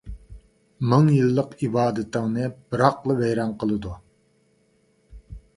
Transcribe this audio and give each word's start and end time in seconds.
مىڭ 0.93 1.11
يىللىق 1.15 1.53
ئىبادىتىڭنى 1.67 2.49
بىراقلا 2.71 3.19
ۋەيران 3.23 3.55
قىلىدۇ. 3.65 3.93